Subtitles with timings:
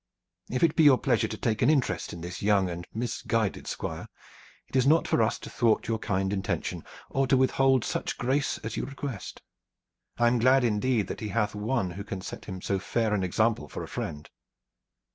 [0.49, 4.07] If it be your pleasure to take an interest in this young and misguided Squire,
[4.67, 8.57] it is not for us to thwart your kind intention or to withhold such grace
[8.63, 9.43] as you request.
[10.17, 13.21] I am glad indeed that he hath one who can set him so fair an
[13.21, 14.27] example for a friend."